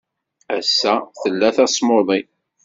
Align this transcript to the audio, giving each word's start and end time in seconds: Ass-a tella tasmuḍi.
Ass-a 0.57 0.93
tella 1.21 1.49
tasmuḍi. 1.55 2.21